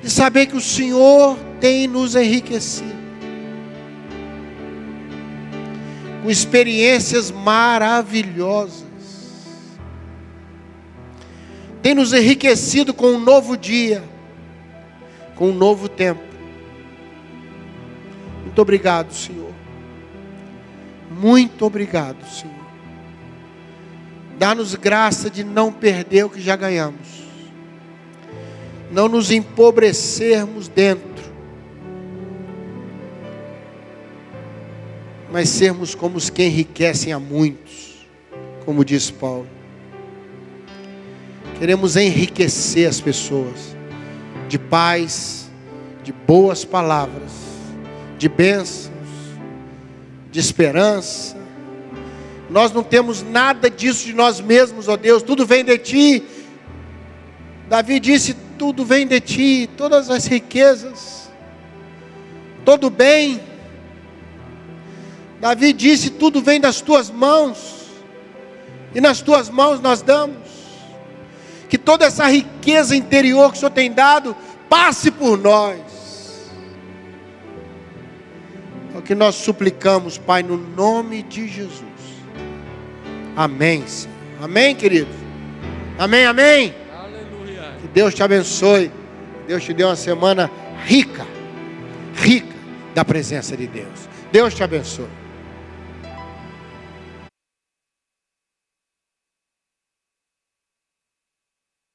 de 0.02 0.10
saber 0.10 0.48
que 0.48 0.58
o 0.58 0.62
Senhor 0.62 1.38
tem 1.60 1.88
nos 1.88 2.16
enriquecido. 2.16 3.00
Com 6.24 6.30
experiências 6.30 7.30
maravilhosas. 7.30 8.84
Tem 11.84 11.94
nos 11.94 12.14
enriquecido 12.14 12.96
com 12.96 13.12
um 13.12 13.20
novo 13.20 13.56
dia, 13.56 14.04
com 15.36 15.50
um 15.50 15.54
novo 15.54 15.88
tempo 15.88 16.31
muito 18.52 18.64
obrigado, 18.64 19.14
Senhor. 19.14 19.54
Muito 21.10 21.66
obrigado, 21.66 22.22
Senhor. 22.28 22.54
Dá-nos 24.38 24.76
graça 24.76 25.30
de 25.30 25.42
não 25.42 25.72
perder 25.72 26.26
o 26.26 26.30
que 26.30 26.42
já 26.42 26.58
ganhamos. 26.58 27.24
Não 28.92 29.08
nos 29.08 29.32
empobrecermos 29.32 30.68
dentro. 30.68 31.32
Mas 35.32 35.48
sermos 35.48 35.96
como 35.96 36.18
os 36.18 36.30
que 36.30 36.44
enriquecem 36.44 37.14
a 37.14 37.20
muitos, 37.20 38.06
como 38.66 38.84
diz 38.84 39.10
Paulo. 39.10 39.48
Queremos 41.58 41.96
enriquecer 41.96 42.90
as 42.90 43.00
pessoas 43.00 43.78
de 44.50 44.60
paz, 44.60 45.50
de 46.04 46.12
boas 46.12 46.66
palavras 46.66 47.51
de 48.22 48.30
bênçãos, 48.30 48.92
de 50.30 50.40
esperança. 50.40 51.36
Nós 52.52 52.72
não 52.72 52.84
temos 52.84 53.24
nada 53.24 53.68
disso 53.68 54.06
de 54.06 54.14
nós 54.14 54.40
mesmos, 54.40 54.88
ó 54.88 54.96
Deus, 54.96 55.24
tudo 55.24 55.44
vem 55.44 55.66
de 55.66 55.76
Ti. 55.80 56.24
Davi 57.68 58.00
disse: 58.00 58.36
tudo 58.60 58.86
vem 58.86 59.08
de 59.08 59.20
Ti, 59.20 59.68
todas 59.76 60.12
as 60.12 60.28
riquezas, 60.28 61.32
todo 62.64 62.92
bem. 62.92 63.42
Davi 65.40 65.74
disse: 65.74 66.12
tudo 66.12 66.44
vem 66.44 66.62
das 66.62 66.80
Tuas 66.80 67.10
mãos, 67.10 67.88
e 68.94 69.02
nas 69.02 69.20
Tuas 69.22 69.50
mãos 69.50 69.82
nós 69.82 70.04
damos. 70.04 70.38
Que 71.68 71.78
toda 71.78 72.06
essa 72.06 72.28
riqueza 72.28 72.96
interior 72.96 73.50
que 73.50 73.58
o 73.58 73.60
Senhor 73.62 73.72
tem 73.72 73.92
dado, 73.92 74.36
passe 74.70 75.10
por 75.10 75.40
nós 75.40 76.01
que 79.12 79.16
nós 79.16 79.36
suplicamos, 79.36 80.18
Pai, 80.18 80.42
no 80.42 80.56
nome 80.56 81.22
de 81.22 81.46
Jesus. 81.46 81.84
Amém, 83.36 83.86
Senhor. 83.86 84.16
Amém, 84.42 84.74
querido. 84.74 85.10
Amém, 86.00 86.26
amém. 86.26 86.74
Aleluia. 86.98 87.74
Que 87.82 87.90
Deus 87.90 88.16
te 88.16 88.24
abençoe. 88.24 88.90
Deus 89.46 89.66
te 89.66 89.74
dê 89.74 89.84
uma 89.84 89.98
semana 89.98 90.50
rica, 90.86 91.28
rica 92.16 92.56
da 92.96 93.04
presença 93.04 93.58
de 93.58 93.68
Deus. 93.68 94.08
Deus 94.32 94.54
te 94.54 94.64
abençoe. 94.64 95.10